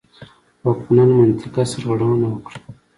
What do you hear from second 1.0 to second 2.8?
منطقه سرغړونه وکړي.